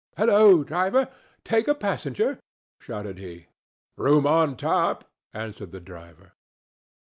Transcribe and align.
"Halloo, 0.17 0.63
driver! 0.63 1.09
Take 1.43 1.67
a 1.67 1.75
passenger?" 1.75 2.39
shouted 2.79 3.19
he. 3.19 3.49
"Room 3.97 4.25
on 4.25 4.57
top!" 4.57 5.05
answered 5.31 5.71
the 5.71 5.79
driver. 5.79 6.31